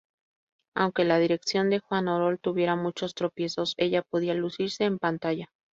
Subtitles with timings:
[0.75, 5.51] Aunque la dirección de Juan Orol tuviera muchos tropiezos, ella podía lucirse en pantalla.